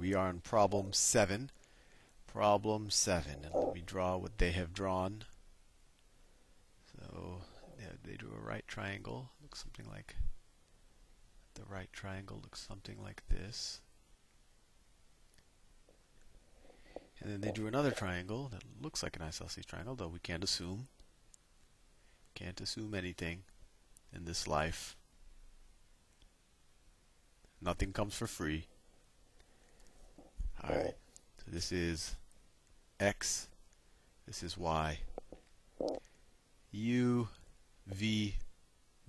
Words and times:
We 0.00 0.14
are 0.14 0.28
on 0.28 0.40
problem 0.40 0.94
7. 0.94 1.50
Problem 2.26 2.88
7. 2.88 3.32
And 3.44 3.54
let 3.54 3.74
me 3.74 3.82
draw 3.84 4.16
what 4.16 4.38
they 4.38 4.52
have 4.52 4.72
drawn. 4.72 5.24
So 6.96 7.42
yeah, 7.78 7.92
they 8.02 8.14
drew 8.14 8.30
a 8.30 8.40
right 8.40 8.66
triangle. 8.66 9.28
Looks 9.42 9.60
something 9.60 9.84
like 9.92 10.16
the 11.54 11.64
right 11.68 11.92
triangle 11.92 12.40
looks 12.42 12.66
something 12.66 12.96
like 13.02 13.22
this. 13.28 13.82
And 17.20 17.30
then 17.30 17.42
they 17.42 17.52
drew 17.52 17.66
another 17.66 17.90
triangle 17.90 18.48
that 18.52 18.62
looks 18.80 19.02
like 19.02 19.16
an 19.16 19.22
isosceles 19.22 19.66
triangle, 19.66 19.96
though 19.96 20.08
we 20.08 20.20
can't 20.20 20.42
assume. 20.42 20.88
Can't 22.34 22.58
assume 22.62 22.94
anything 22.94 23.42
in 24.16 24.24
this 24.24 24.48
life. 24.48 24.96
Nothing 27.60 27.92
comes 27.92 28.14
for 28.14 28.26
free. 28.26 28.68
Alright, 30.62 30.94
so 31.38 31.44
this 31.48 31.72
is 31.72 32.16
x, 32.98 33.48
this 34.26 34.42
is 34.42 34.58
y. 34.58 34.98
U, 36.72 37.28
V, 37.86 38.34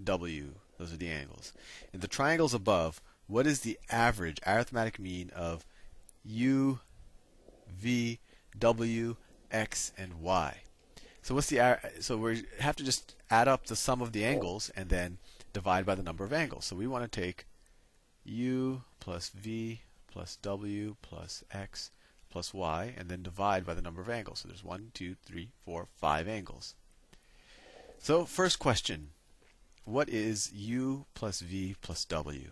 W. 0.04 0.54
Those 0.78 0.94
are 0.94 0.98
the 0.98 1.10
angles. 1.10 1.54
In 1.94 2.00
the 2.00 2.08
triangles 2.08 2.54
above, 2.54 3.02
what 3.28 3.46
is 3.46 3.60
the 3.60 3.78
average 3.90 4.40
arithmetic 4.48 4.98
mean 4.98 5.30
of 5.36 5.66
U, 6.24 6.80
V, 7.70 8.20
W, 8.58 9.16
X, 9.52 9.92
and 9.98 10.22
Y? 10.22 10.58
So 11.22 11.36
what's 11.36 11.48
the 11.48 11.78
so 12.00 12.18
we 12.18 12.44
have 12.60 12.76
to 12.78 12.84
just 12.84 13.16
add 13.30 13.48
up 13.48 13.68
the 13.68 13.76
sum 13.76 14.02
of 14.02 14.12
the 14.14 14.26
angles 14.26 14.72
and 14.76 14.90
then 14.90 15.18
divide 15.54 15.86
by 15.86 15.96
the 15.96 16.04
number 16.04 16.24
of 16.24 16.34
angles. 16.34 16.66
So 16.66 16.76
we 16.76 16.88
want 16.88 17.10
to 17.10 17.22
take 17.22 17.46
U 18.24 18.84
plus 19.00 19.30
V 19.30 19.82
plus 20.12 20.38
W 20.42 20.96
plus 21.02 21.44
X 21.52 21.92
plus 22.30 22.54
Y 22.54 22.94
and 22.98 23.10
then 23.10 23.24
divide 23.24 23.66
by 23.66 23.74
the 23.74 23.82
number 23.82 24.02
of 24.02 24.10
angles. 24.10 24.40
So 24.40 24.48
there's 24.48 24.64
one, 24.64 24.92
two, 24.94 25.16
three, 25.26 25.50
four, 25.66 25.88
five 25.98 26.28
angles. 26.28 26.76
So 28.00 28.26
first 28.26 28.60
question, 28.60 29.10
what 29.86 30.10
is 30.10 30.52
U 30.54 31.06
plus 31.14 31.42
V 31.42 31.76
plus 31.82 32.06
W? 32.06 32.52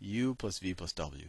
U 0.00 0.34
plus 0.34 0.58
V 0.58 0.74
plus 0.74 0.92
W. 0.92 1.26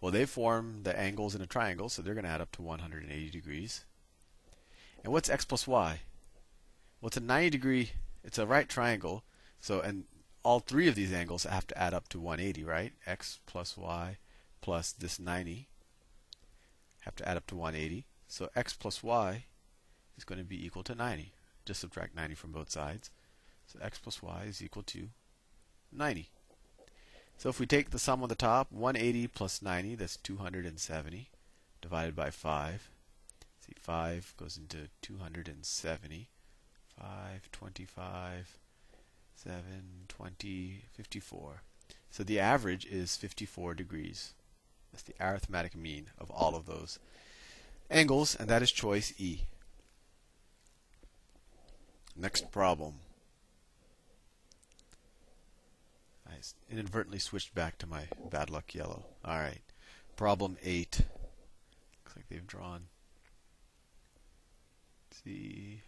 Well, 0.00 0.12
they 0.12 0.26
form 0.26 0.82
the 0.82 0.98
angles 0.98 1.34
in 1.34 1.42
a 1.42 1.46
triangle, 1.46 1.88
so 1.88 2.02
they're 2.02 2.14
going 2.14 2.24
to 2.24 2.30
add 2.30 2.40
up 2.40 2.52
to 2.52 2.62
180 2.62 3.30
degrees. 3.30 3.84
And 5.02 5.12
what's 5.12 5.30
x 5.30 5.44
plus 5.44 5.66
y? 5.66 6.00
Well, 7.00 7.08
it's 7.08 7.16
a 7.16 7.20
90 7.20 7.50
degree, 7.50 7.90
it's 8.24 8.38
a 8.38 8.46
right 8.46 8.68
triangle, 8.68 9.24
so 9.60 9.80
and 9.80 10.04
all 10.42 10.60
three 10.60 10.88
of 10.88 10.94
these 10.94 11.12
angles 11.12 11.44
have 11.44 11.66
to 11.66 11.78
add 11.78 11.94
up 11.94 12.08
to 12.08 12.20
180, 12.20 12.64
right? 12.64 12.92
x 13.06 13.40
plus 13.46 13.76
y 13.76 14.18
plus 14.60 14.92
this 14.92 15.18
90 15.18 15.68
have 17.00 17.16
to 17.16 17.28
add 17.28 17.36
up 17.36 17.46
to 17.46 17.56
180. 17.56 18.04
So 18.28 18.50
x 18.56 18.74
plus 18.74 19.02
y 19.02 19.44
is 20.18 20.24
going 20.24 20.38
to 20.38 20.44
be 20.44 20.64
equal 20.64 20.82
to 20.84 20.94
90. 20.94 21.32
Just 21.64 21.80
subtract 21.80 22.14
90 22.14 22.34
from 22.34 22.52
both 22.52 22.70
sides. 22.70 23.10
So 23.66 23.78
x 23.80 23.98
plus 23.98 24.22
y 24.22 24.44
is 24.48 24.62
equal 24.62 24.82
to 24.84 25.08
90. 25.92 26.28
So 27.38 27.48
if 27.48 27.60
we 27.60 27.66
take 27.66 27.90
the 27.90 27.98
sum 27.98 28.22
on 28.22 28.28
the 28.28 28.34
top, 28.34 28.72
180 28.72 29.28
plus 29.28 29.60
90, 29.60 29.94
that's 29.96 30.16
270, 30.16 31.30
divided 31.82 32.16
by 32.16 32.30
5. 32.30 32.90
See, 33.60 33.74
5 33.78 34.34
goes 34.36 34.56
into 34.56 34.88
270. 35.02 36.28
5, 36.98 37.52
25, 37.52 38.58
7, 39.34 39.62
20, 40.08 40.84
54. 40.92 41.62
So 42.10 42.24
the 42.24 42.40
average 42.40 42.86
is 42.86 43.16
54 43.16 43.74
degrees. 43.74 44.32
That's 44.92 45.02
the 45.02 45.14
arithmetic 45.20 45.76
mean 45.76 46.06
of 46.18 46.30
all 46.30 46.54
of 46.54 46.66
those 46.66 46.98
angles, 47.90 48.34
and 48.34 48.48
that 48.48 48.62
is 48.62 48.70
choice 48.72 49.12
E. 49.18 49.42
Next 52.16 52.50
problem. 52.50 52.94
I 56.26 56.32
inadvertently 56.70 57.18
switched 57.18 57.54
back 57.54 57.78
to 57.78 57.86
my 57.86 58.04
bad 58.30 58.50
luck 58.50 58.74
yellow. 58.74 59.04
All 59.24 59.38
right. 59.38 59.60
Problem 60.16 60.56
8. 60.64 61.00
Looks 61.00 62.16
like 62.16 62.28
they've 62.28 62.46
drawn. 62.46 62.84
Let's 65.10 65.22
see. 65.22 65.82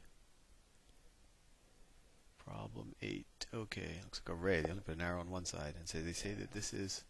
Problem 2.45 2.95
8. 3.01 3.27
Okay, 3.55 4.01
looks 4.03 4.21
like 4.25 4.35
a 4.35 4.39
ray. 4.39 4.61
They 4.61 4.71
only 4.71 4.83
put 4.83 4.97
an 4.97 5.01
arrow 5.01 5.21
on 5.21 5.31
one 5.31 5.45
side 5.45 5.75
and 5.79 5.89
say 5.89 6.01
they 6.01 6.13
say 6.13 6.35
that 6.35 6.53
this 6.53 6.73
is 6.73 7.05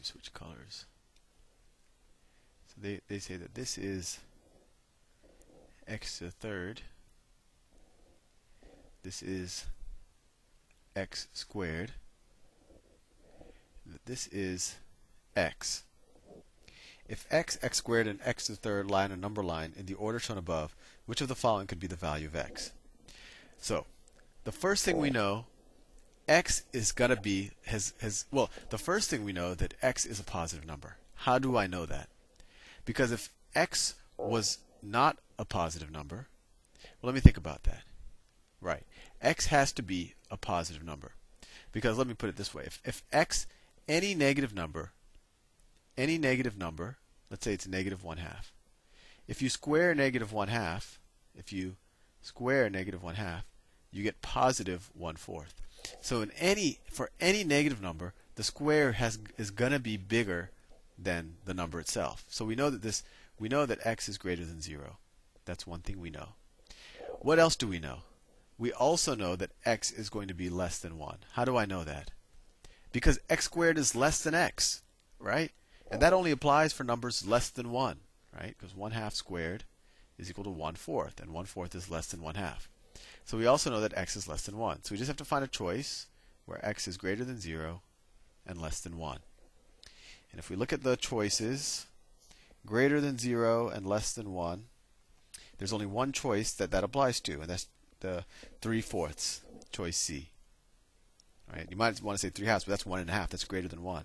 me 0.00 0.04
switch 0.04 0.32
colors. 0.32 0.86
So 2.68 2.74
they, 2.80 3.00
they 3.08 3.18
say 3.18 3.36
that 3.36 3.54
this 3.54 3.76
is 3.76 4.18
x 5.86 6.18
to 6.18 6.24
the 6.24 6.30
third. 6.30 6.82
This 9.02 9.22
is 9.22 9.66
x 10.96 11.28
squared. 11.32 11.92
This 14.06 14.26
is 14.28 14.76
x. 15.36 15.84
If 17.08 17.26
x, 17.30 17.58
x 17.60 17.78
squared, 17.78 18.06
and 18.06 18.20
x 18.24 18.46
to 18.46 18.52
the 18.52 18.58
third 18.58 18.90
lie 18.90 19.04
on 19.04 19.12
a 19.12 19.16
number 19.16 19.42
line 19.42 19.72
in 19.76 19.86
the 19.86 19.94
order 19.94 20.18
shown 20.18 20.38
above, 20.38 20.74
which 21.06 21.20
of 21.20 21.28
the 21.28 21.34
following 21.34 21.66
could 21.66 21.80
be 21.80 21.88
the 21.88 21.96
value 21.96 22.28
of 22.28 22.36
x? 22.36 22.72
So, 23.58 23.84
the 24.44 24.52
first 24.52 24.84
thing 24.84 24.96
we 24.96 25.10
know, 25.10 25.46
x 26.30 26.62
is 26.72 26.92
going 26.92 27.10
to 27.10 27.20
be, 27.20 27.50
has, 27.66 27.92
has, 28.00 28.24
well, 28.30 28.50
the 28.70 28.78
first 28.78 29.10
thing 29.10 29.24
we 29.24 29.32
know 29.32 29.54
that 29.54 29.74
x 29.82 30.06
is 30.06 30.20
a 30.20 30.24
positive 30.24 30.64
number. 30.64 30.96
How 31.16 31.38
do 31.38 31.56
I 31.56 31.66
know 31.66 31.84
that? 31.84 32.08
Because 32.84 33.10
if 33.10 33.30
x 33.54 33.96
was 34.16 34.58
not 34.80 35.18
a 35.38 35.44
positive 35.44 35.90
number, 35.90 36.28
well, 37.02 37.10
let 37.10 37.14
me 37.14 37.20
think 37.20 37.36
about 37.36 37.64
that. 37.64 37.82
Right. 38.60 38.84
x 39.20 39.46
has 39.46 39.72
to 39.72 39.82
be 39.82 40.14
a 40.30 40.36
positive 40.36 40.84
number. 40.84 41.12
Because 41.72 41.98
let 41.98 42.06
me 42.06 42.14
put 42.14 42.28
it 42.28 42.36
this 42.36 42.54
way. 42.54 42.62
If, 42.64 42.80
if 42.84 43.02
x, 43.12 43.46
any 43.88 44.14
negative 44.14 44.54
number, 44.54 44.92
any 45.98 46.16
negative 46.16 46.56
number, 46.56 46.98
let's 47.28 47.44
say 47.44 47.52
it's 47.52 47.66
negative 47.66 48.04
1 48.04 48.18
half. 48.18 48.52
If 49.26 49.42
you 49.42 49.48
square 49.48 49.94
negative 49.94 50.32
1 50.32 50.48
half, 50.48 51.00
if 51.34 51.52
you 51.52 51.76
square 52.22 52.70
negative 52.70 53.02
1 53.02 53.16
half, 53.16 53.44
you 53.92 54.02
get 54.02 54.22
positive 54.22 54.90
1 54.94 55.16
fourth. 55.16 55.54
So 56.00 56.20
in 56.20 56.30
any 56.38 56.78
for 56.90 57.10
any 57.20 57.44
negative 57.44 57.82
number, 57.82 58.14
the 58.36 58.44
square 58.44 58.92
has 58.92 59.18
is 59.36 59.50
going 59.50 59.72
to 59.72 59.78
be 59.78 59.96
bigger 59.96 60.50
than 60.98 61.36
the 61.44 61.54
number 61.54 61.80
itself. 61.80 62.24
So 62.28 62.44
we 62.44 62.54
know 62.54 62.70
that 62.70 62.82
this 62.82 63.02
we 63.38 63.48
know 63.48 63.66
that 63.66 63.84
x 63.84 64.08
is 64.08 64.18
greater 64.18 64.44
than 64.44 64.60
0. 64.60 64.98
That's 65.44 65.66
one 65.66 65.80
thing 65.80 66.00
we 66.00 66.10
know. 66.10 66.30
What 67.20 67.38
else 67.38 67.56
do 67.56 67.66
we 67.66 67.78
know? 67.78 67.98
We 68.58 68.72
also 68.72 69.14
know 69.14 69.36
that 69.36 69.52
x 69.64 69.90
is 69.90 70.10
going 70.10 70.28
to 70.28 70.34
be 70.34 70.50
less 70.50 70.78
than 70.78 70.98
1. 70.98 71.18
How 71.32 71.44
do 71.44 71.56
I 71.56 71.64
know 71.64 71.84
that? 71.84 72.10
Because 72.92 73.18
x 73.28 73.46
squared 73.46 73.78
is 73.78 73.94
less 73.94 74.22
than 74.22 74.34
x, 74.34 74.82
right? 75.18 75.52
And 75.90 76.00
that 76.02 76.12
only 76.12 76.30
applies 76.30 76.72
for 76.72 76.84
numbers 76.84 77.26
less 77.26 77.48
than 77.48 77.70
1, 77.70 77.96
right? 78.38 78.54
Because 78.58 78.76
1 78.76 78.92
half 78.92 79.14
squared 79.14 79.64
is 80.18 80.30
equal 80.30 80.44
to 80.44 80.50
1 80.50 80.74
fourth, 80.74 81.20
and 81.20 81.32
1 81.32 81.46
fourth 81.46 81.74
is 81.74 81.90
less 81.90 82.06
than 82.06 82.20
1 82.20 82.34
half. 82.34 82.68
So 83.24 83.36
we 83.36 83.46
also 83.46 83.70
know 83.70 83.80
that 83.80 83.96
x 83.96 84.16
is 84.16 84.28
less 84.28 84.42
than 84.42 84.58
1. 84.58 84.84
So 84.84 84.92
we 84.92 84.98
just 84.98 85.08
have 85.08 85.16
to 85.18 85.24
find 85.24 85.44
a 85.44 85.48
choice 85.48 86.06
where 86.46 86.64
x 86.64 86.88
is 86.88 86.96
greater 86.96 87.24
than 87.24 87.40
0 87.40 87.82
and 88.46 88.60
less 88.60 88.80
than 88.80 88.98
1. 88.98 89.18
And 90.32 90.38
if 90.38 90.50
we 90.50 90.56
look 90.56 90.72
at 90.72 90.82
the 90.82 90.96
choices, 90.96 91.86
greater 92.66 93.00
than 93.00 93.18
0 93.18 93.68
and 93.68 93.86
less 93.86 94.12
than 94.12 94.32
1, 94.32 94.64
there's 95.58 95.72
only 95.72 95.86
one 95.86 96.12
choice 96.12 96.52
that 96.52 96.70
that 96.70 96.84
applies 96.84 97.20
to, 97.20 97.40
and 97.40 97.50
that's 97.50 97.66
the 98.00 98.24
3 98.62 98.80
fourths, 98.80 99.42
choice 99.72 99.96
C. 99.96 100.30
Right, 101.52 101.66
you 101.68 101.76
might 101.76 102.00
want 102.00 102.18
to 102.18 102.26
say 102.26 102.30
3 102.30 102.46
halves, 102.46 102.64
but 102.64 102.70
that's 102.70 102.86
1 102.86 103.00
and 103.00 103.10
a 103.10 103.12
half. 103.12 103.30
That's 103.30 103.44
greater 103.44 103.68
than 103.68 103.82
1. 103.82 104.04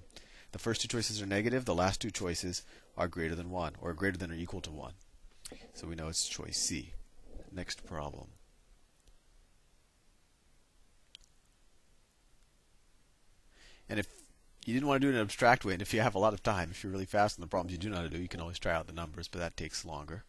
The 0.52 0.60
first 0.60 0.82
two 0.82 0.88
choices 0.88 1.22
are 1.22 1.26
negative. 1.26 1.66
The 1.66 1.76
last 1.76 2.00
two 2.00 2.12
choices 2.12 2.64
are 2.98 3.08
greater 3.08 3.36
than 3.36 3.50
1, 3.50 3.74
or 3.82 3.94
greater 3.94 4.18
than 4.18 4.32
or 4.32 4.36
equal 4.36 4.62
to 4.62 4.72
1. 4.72 4.94
So 5.74 5.88
we 5.88 5.96
know 5.96 6.08
it's 6.08 6.28
choice 6.28 6.58
C. 6.58 6.94
Next 7.52 7.86
problem. 7.86 8.28
And 13.90 14.00
if 14.00 14.08
you 14.66 14.74
didn't 14.74 14.88
want 14.88 15.02
to 15.02 15.06
do 15.06 15.10
it 15.10 15.16
in 15.16 15.18
an 15.18 15.22
abstract 15.22 15.64
way, 15.64 15.74
and 15.74 15.82
if 15.82 15.94
you 15.94 16.02
have 16.02 16.16
a 16.16 16.20
lot 16.20 16.34
of 16.34 16.42
time, 16.42 16.70
if 16.72 16.84
you're 16.84 16.92
really 16.92 17.06
fast 17.06 17.38
on 17.38 17.42
the 17.42 17.48
problems 17.48 17.72
you 17.72 17.78
do 17.78 17.90
know 17.90 17.98
how 17.98 18.02
to 18.02 18.10
do, 18.10 18.18
you 18.18 18.28
can 18.28 18.42
always 18.42 18.60
try 18.60 18.74
out 18.74 18.88
the 18.88 18.94
numbers, 18.94 19.28
but 19.28 19.40
that 19.40 19.56
takes 19.56 19.86
longer. 19.86 20.24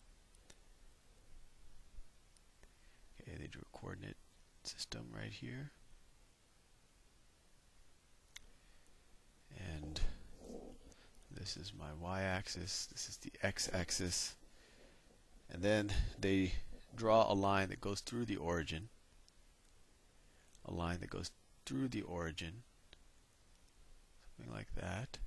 Okay, 3.21 3.37
they 3.41 3.47
drew 3.47 3.63
a 3.63 3.79
coordinate 3.79 4.17
system 4.63 5.07
right 5.15 5.33
here. 5.33 5.71
And 9.59 10.01
this 11.31 11.57
is 11.57 11.73
my 11.77 11.93
y-axis, 11.99 12.89
this 12.93 13.09
is 13.09 13.17
the 13.17 13.33
x-axis. 13.43 14.35
And 15.51 15.63
then 15.63 15.93
they 16.19 16.53
draw 16.95 17.31
a 17.31 17.35
line 17.35 17.69
that 17.69 17.81
goes 17.81 18.01
through 18.01 18.27
the 18.27 18.37
origin. 18.37 18.89
A 20.67 20.73
line 20.73 21.01
that 21.01 21.11
goes 21.11 21.31
through 21.65 21.89
the 21.89 22.03
origin. 22.03 22.63
Something 24.37 24.55
like 24.55 24.75
that. 24.75 25.19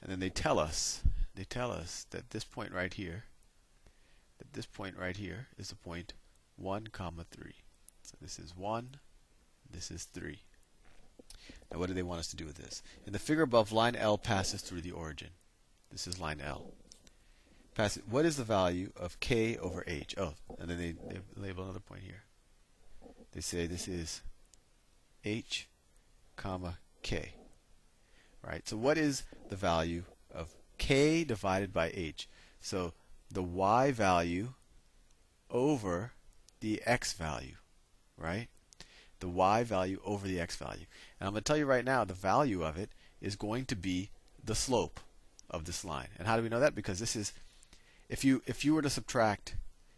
and 0.00 0.10
then 0.10 0.20
they 0.20 0.30
tell 0.30 0.58
us 0.58 1.02
they 1.34 1.44
tell 1.44 1.70
us 1.70 2.06
that 2.10 2.30
this 2.30 2.44
point 2.44 2.72
right 2.72 2.94
here 2.94 3.24
that 4.38 4.52
this 4.52 4.66
point 4.66 4.96
right 4.96 5.16
here 5.16 5.48
is 5.56 5.68
the 5.68 5.76
point 5.76 6.14
1 6.56 6.88
comma 6.88 7.24
3 7.30 7.52
so 8.02 8.16
this 8.20 8.38
is 8.38 8.56
1 8.56 8.96
this 9.70 9.90
is 9.90 10.04
3 10.04 10.40
now 11.70 11.78
what 11.78 11.88
do 11.88 11.94
they 11.94 12.02
want 12.02 12.20
us 12.20 12.28
to 12.28 12.36
do 12.36 12.46
with 12.46 12.56
this? 12.56 12.82
In 13.06 13.12
the 13.12 13.18
figure 13.18 13.42
above 13.42 13.72
line 13.72 13.96
L 13.96 14.18
passes 14.18 14.62
through 14.62 14.80
the 14.80 14.92
origin. 14.92 15.30
This 15.90 16.06
is 16.06 16.18
line 16.18 16.40
L. 16.40 16.72
Pass 17.74 17.96
it, 17.96 18.04
what 18.08 18.24
is 18.24 18.36
the 18.36 18.44
value 18.44 18.90
of 18.96 19.20
k 19.20 19.56
over 19.56 19.84
h? 19.86 20.14
Oh 20.18 20.34
and 20.58 20.68
then 20.68 20.78
they, 20.78 20.92
they 20.92 21.20
label 21.36 21.64
another 21.64 21.80
point 21.80 22.02
here. 22.02 22.24
They 23.32 23.40
say 23.40 23.66
this 23.66 23.86
is 23.86 24.22
h 25.24 25.68
comma 26.36 26.78
k 27.08 27.32
right? 28.48 28.68
So 28.68 28.76
what 28.76 28.98
is 28.98 29.24
the 29.48 29.56
value 29.56 30.04
of 30.34 30.54
k 30.78 31.24
divided 31.24 31.72
by 31.72 31.90
h? 31.94 32.28
So 32.60 32.92
the 33.30 33.42
y 33.42 33.90
value 33.92 34.54
over 35.50 36.12
the 36.60 36.82
x 36.84 37.12
value, 37.12 37.56
right? 38.16 38.48
The 39.20 39.28
y 39.28 39.62
value 39.64 40.00
over 40.04 40.26
the 40.26 40.40
x 40.40 40.56
value. 40.56 40.86
And 41.18 41.26
I'm 41.26 41.32
going 41.32 41.42
to 41.42 41.46
tell 41.46 41.56
you 41.56 41.66
right 41.66 41.84
now, 41.84 42.04
the 42.04 42.14
value 42.14 42.62
of 42.62 42.76
it 42.76 42.90
is 43.20 43.36
going 43.36 43.64
to 43.66 43.76
be 43.76 44.10
the 44.42 44.54
slope 44.54 45.00
of 45.50 45.64
this 45.64 45.84
line. 45.84 46.08
And 46.18 46.26
how 46.26 46.36
do 46.36 46.42
we 46.42 46.48
know 46.48 46.60
that? 46.60 46.74
Because 46.74 46.98
this 47.00 47.16
is, 47.16 47.32
if 48.08 48.24
you 48.24 48.42
if 48.46 48.64
you 48.64 48.74
were 48.74 48.82
to 48.82 48.90
subtract, 48.90 49.56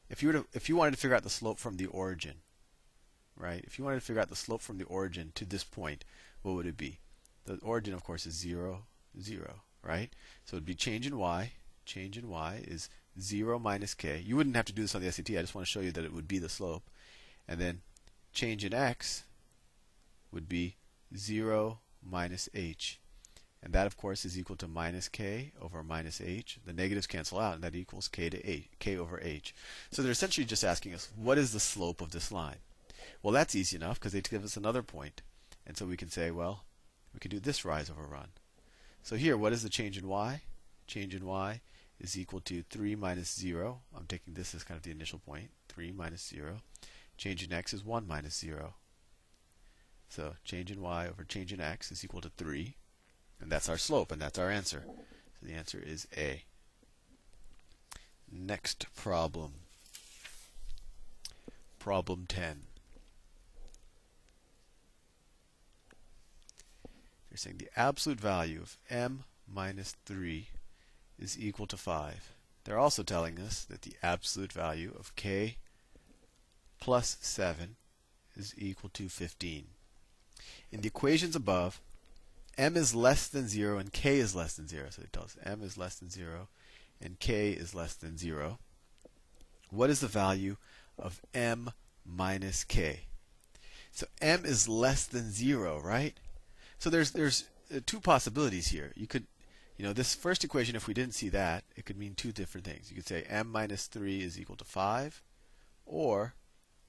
if 0.08 0.22
you 0.22 0.28
were 0.28 0.34
to 0.34 0.46
if 0.52 0.68
you 0.68 0.76
wanted 0.76 0.92
to 0.92 0.96
figure 0.96 1.16
out 1.16 1.22
the 1.22 1.30
slope 1.30 1.58
from 1.58 1.76
the 1.76 1.86
origin, 1.86 2.36
right? 3.36 3.62
If 3.66 3.78
you 3.78 3.84
wanted 3.84 4.00
to 4.00 4.06
figure 4.06 4.22
out 4.22 4.28
the 4.28 4.36
slope 4.36 4.62
from 4.62 4.78
the 4.78 4.84
origin 4.84 5.32
to 5.34 5.44
this 5.44 5.64
point, 5.64 6.04
what 6.42 6.54
would 6.54 6.66
it 6.66 6.76
be? 6.76 7.00
the 7.50 7.58
origin, 7.62 7.94
of 7.94 8.04
course, 8.04 8.26
is 8.26 8.34
0, 8.34 8.84
0, 9.20 9.62
right? 9.82 10.10
So 10.44 10.54
it 10.54 10.58
would 10.58 10.66
be 10.66 10.74
change 10.74 11.06
in 11.06 11.18
y. 11.18 11.52
Change 11.84 12.18
in 12.18 12.28
y 12.28 12.62
is 12.66 12.88
0 13.20 13.58
minus 13.58 13.94
k. 13.94 14.22
You 14.24 14.36
wouldn't 14.36 14.56
have 14.56 14.66
to 14.66 14.72
do 14.72 14.82
this 14.82 14.94
on 14.94 15.02
the 15.02 15.10
SAT. 15.10 15.30
I 15.30 15.40
just 15.40 15.54
want 15.54 15.66
to 15.66 15.70
show 15.70 15.80
you 15.80 15.92
that 15.92 16.04
it 16.04 16.12
would 16.12 16.28
be 16.28 16.38
the 16.38 16.48
slope. 16.48 16.88
And 17.48 17.60
then 17.60 17.80
change 18.32 18.64
in 18.64 18.72
x 18.72 19.24
would 20.30 20.48
be 20.48 20.76
0 21.16 21.80
minus 22.08 22.48
h. 22.54 23.00
And 23.62 23.72
that, 23.74 23.86
of 23.86 23.96
course, 23.96 24.24
is 24.24 24.38
equal 24.38 24.56
to 24.56 24.68
minus 24.68 25.08
k 25.08 25.52
over 25.60 25.82
minus 25.82 26.20
h. 26.20 26.58
The 26.64 26.72
negatives 26.72 27.06
cancel 27.06 27.40
out, 27.40 27.54
and 27.54 27.64
that 27.64 27.74
equals 27.74 28.08
k 28.08 28.30
to 28.30 28.48
h, 28.48 28.68
k 28.78 28.96
over 28.96 29.20
h. 29.20 29.54
So 29.90 30.02
they're 30.02 30.12
essentially 30.12 30.46
just 30.46 30.64
asking 30.64 30.94
us, 30.94 31.10
what 31.16 31.36
is 31.36 31.52
the 31.52 31.60
slope 31.60 32.00
of 32.00 32.12
this 32.12 32.30
line? 32.30 32.56
Well, 33.22 33.32
that's 33.32 33.54
easy 33.54 33.76
enough 33.76 33.98
because 33.98 34.12
they 34.12 34.20
give 34.20 34.44
us 34.44 34.56
another 34.56 34.82
point. 34.82 35.22
And 35.66 35.76
so 35.76 35.86
we 35.86 35.96
can 35.96 36.10
say, 36.10 36.30
well, 36.30 36.64
we 37.12 37.20
can 37.20 37.30
do 37.30 37.40
this 37.40 37.64
rise 37.64 37.90
over 37.90 38.02
run. 38.02 38.28
So 39.02 39.16
here, 39.16 39.36
what 39.36 39.52
is 39.52 39.62
the 39.62 39.68
change 39.68 39.96
in 39.96 40.08
y? 40.08 40.42
Change 40.86 41.14
in 41.14 41.24
y 41.26 41.60
is 42.00 42.18
equal 42.18 42.40
to 42.40 42.62
3 42.70 42.96
minus 42.96 43.34
0. 43.34 43.80
I'm 43.96 44.06
taking 44.06 44.34
this 44.34 44.54
as 44.54 44.64
kind 44.64 44.76
of 44.76 44.82
the 44.82 44.90
initial 44.90 45.18
point. 45.18 45.50
3 45.68 45.92
minus 45.92 46.26
0. 46.26 46.56
Change 47.16 47.44
in 47.44 47.52
x 47.52 47.72
is 47.72 47.84
1 47.84 48.06
minus 48.06 48.36
0. 48.38 48.74
So 50.08 50.34
change 50.44 50.70
in 50.70 50.80
y 50.80 51.06
over 51.06 51.24
change 51.24 51.52
in 51.52 51.60
x 51.60 51.92
is 51.92 52.04
equal 52.04 52.20
to 52.22 52.30
3. 52.30 52.74
And 53.40 53.50
that's 53.50 53.68
our 53.68 53.78
slope, 53.78 54.12
and 54.12 54.20
that's 54.20 54.38
our 54.38 54.50
answer. 54.50 54.84
So 54.86 55.46
the 55.46 55.54
answer 55.54 55.82
is 55.84 56.06
A. 56.16 56.44
Next 58.30 58.86
problem. 58.94 59.52
Problem 61.78 62.26
10. 62.28 62.69
Saying 67.40 67.56
the 67.58 67.70
absolute 67.74 68.20
value 68.20 68.60
of 68.60 68.76
m 68.90 69.24
minus 69.52 69.96
3 70.04 70.48
is 71.18 71.38
equal 71.38 71.66
to 71.66 71.76
5. 71.76 72.32
They're 72.64 72.78
also 72.78 73.02
telling 73.02 73.38
us 73.38 73.64
that 73.64 73.82
the 73.82 73.94
absolute 74.02 74.52
value 74.52 74.92
of 74.98 75.16
k 75.16 75.56
plus 76.80 77.16
7 77.20 77.76
is 78.36 78.54
equal 78.58 78.90
to 78.90 79.08
15. 79.08 79.64
In 80.70 80.80
the 80.82 80.88
equations 80.88 81.34
above, 81.34 81.80
m 82.58 82.76
is 82.76 82.94
less 82.94 83.26
than 83.26 83.48
0 83.48 83.78
and 83.78 83.92
k 83.92 84.18
is 84.18 84.34
less 84.34 84.54
than 84.54 84.68
0. 84.68 84.88
So 84.90 85.02
it 85.02 85.12
tells 85.12 85.36
us 85.36 85.42
m 85.42 85.62
is 85.62 85.78
less 85.78 85.96
than 85.96 86.10
0 86.10 86.48
and 87.00 87.18
k 87.18 87.50
is 87.50 87.74
less 87.74 87.94
than 87.94 88.18
0. 88.18 88.58
What 89.70 89.88
is 89.88 90.00
the 90.00 90.08
value 90.08 90.56
of 90.98 91.22
m 91.32 91.70
minus 92.04 92.64
k? 92.64 93.00
So 93.92 94.06
m 94.20 94.44
is 94.44 94.68
less 94.68 95.06
than 95.06 95.30
0, 95.30 95.80
right? 95.80 96.18
So 96.80 96.88
there's 96.88 97.10
there's 97.10 97.44
uh, 97.72 97.80
two 97.84 98.00
possibilities 98.00 98.68
here. 98.68 98.92
You 98.96 99.06
could, 99.06 99.26
you 99.76 99.84
know, 99.84 99.92
this 99.92 100.14
first 100.14 100.44
equation, 100.44 100.74
if 100.74 100.88
we 100.88 100.94
didn't 100.94 101.14
see 101.14 101.28
that, 101.28 101.64
it 101.76 101.84
could 101.84 101.98
mean 101.98 102.14
two 102.14 102.32
different 102.32 102.66
things. 102.66 102.90
You 102.90 102.96
could 102.96 103.06
say 103.06 103.22
m 103.28 103.52
minus 103.52 103.86
3 103.86 104.22
is 104.22 104.40
equal 104.40 104.56
to 104.56 104.64
5, 104.64 105.22
or 105.84 106.34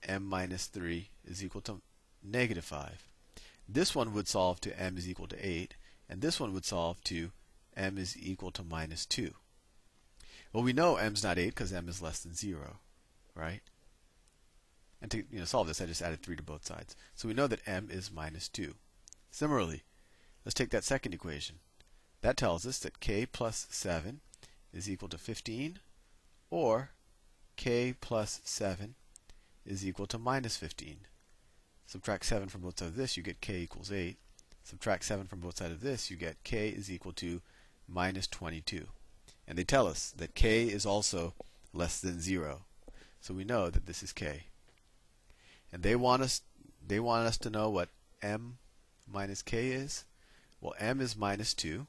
m 0.01 0.25
minus 0.25 0.67
3 0.67 1.09
is 1.25 1.43
equal 1.43 1.59
to 1.63 1.81
negative 2.23 2.63
5. 2.63 3.05
This 3.67 3.93
one 3.93 4.13
would 4.13 4.29
solve 4.29 4.61
to 4.61 4.81
m 4.81 4.97
is 4.97 5.09
equal 5.09 5.27
to 5.27 5.45
8, 5.45 5.75
and 6.09 6.21
this 6.21 6.39
one 6.39 6.53
would 6.53 6.65
solve 6.65 7.03
to 7.03 7.31
m 7.75 7.97
is 7.97 8.17
equal 8.17 8.51
to 8.51 8.63
minus 8.63 9.05
2. 9.05 9.33
Well, 10.53 10.63
we 10.63 10.71
know 10.71 10.95
m's 10.95 11.23
not 11.23 11.37
8 11.37 11.49
because 11.49 11.73
m 11.73 11.89
is 11.89 12.01
less 12.01 12.21
than 12.21 12.33
0, 12.33 12.79
right? 13.35 13.61
And 15.01 15.11
to 15.11 15.17
you 15.17 15.39
know, 15.39 15.45
solve 15.45 15.67
this, 15.67 15.81
I 15.81 15.85
just 15.85 16.01
added 16.01 16.23
3 16.23 16.37
to 16.37 16.43
both 16.43 16.65
sides. 16.65 16.95
So 17.13 17.27
we 17.27 17.33
know 17.33 17.47
that 17.47 17.67
m 17.67 17.89
is 17.91 18.09
minus 18.09 18.47
2. 18.47 18.73
Similarly, 19.31 19.83
let's 20.45 20.53
take 20.53 20.69
that 20.71 20.83
second 20.83 21.13
equation. 21.13 21.55
That 22.21 22.37
tells 22.37 22.67
us 22.67 22.77
that 22.79 22.99
k 22.99 23.25
plus 23.25 23.65
7 23.71 24.19
is 24.73 24.89
equal 24.89 25.09
to 25.09 25.17
15, 25.17 25.79
or 26.49 26.91
k 27.55 27.95
plus 27.99 28.41
7 28.43 28.95
is 29.65 29.85
equal 29.85 30.05
to 30.07 30.19
minus 30.19 30.57
15. 30.57 30.97
Subtract 31.87 32.25
7 32.25 32.49
from 32.49 32.61
both 32.61 32.79
sides 32.79 32.91
of 32.91 32.97
this, 32.97 33.17
you 33.17 33.23
get 33.23 33.41
k 33.41 33.61
equals 33.61 33.91
8. 33.91 34.17
Subtract 34.63 35.03
7 35.03 35.25
from 35.25 35.39
both 35.39 35.57
sides 35.57 35.73
of 35.73 35.81
this, 35.81 36.11
you 36.11 36.17
get 36.17 36.43
k 36.43 36.69
is 36.69 36.91
equal 36.91 37.13
to 37.13 37.41
minus 37.87 38.27
22. 38.27 38.87
And 39.47 39.57
they 39.57 39.63
tell 39.63 39.87
us 39.87 40.13
that 40.17 40.35
k 40.35 40.65
is 40.65 40.85
also 40.85 41.33
less 41.73 41.99
than 41.99 42.21
0. 42.21 42.65
So 43.19 43.33
we 43.33 43.43
know 43.43 43.69
that 43.69 43.85
this 43.85 44.03
is 44.03 44.13
k. 44.13 44.43
And 45.71 45.83
they 45.83 45.95
want 45.95 46.21
us 46.21 46.41
they 46.85 46.99
want 46.99 47.27
us 47.27 47.37
to 47.37 47.49
know 47.49 47.69
what 47.69 47.89
m 48.21 48.57
minus 49.11 49.41
k 49.41 49.69
is? 49.69 50.05
Well, 50.59 50.75
m 50.79 51.01
is 51.01 51.15
minus 51.15 51.53
2, 51.53 51.87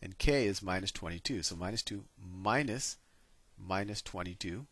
and 0.00 0.18
k 0.18 0.46
is 0.46 0.62
minus 0.62 0.90
22. 0.92 1.42
So 1.42 1.56
minus 1.56 1.82
2 1.82 2.04
minus 2.18 2.96
minus 3.58 4.02
22. 4.02 4.66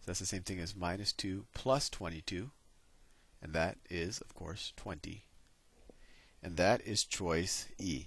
So 0.00 0.02
that's 0.06 0.20
the 0.20 0.26
same 0.26 0.42
thing 0.42 0.60
as 0.60 0.76
minus 0.76 1.12
2 1.12 1.46
plus 1.54 1.88
22, 1.90 2.50
and 3.42 3.52
that 3.52 3.78
is, 3.90 4.20
of 4.20 4.34
course, 4.34 4.72
20. 4.76 5.24
And 6.42 6.56
that 6.56 6.80
is 6.86 7.04
choice 7.04 7.66
E. 7.78 8.06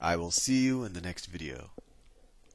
I 0.00 0.16
will 0.16 0.32
see 0.32 0.62
you 0.64 0.84
in 0.84 0.92
the 0.92 1.00
next 1.00 1.26
video. 1.26 1.70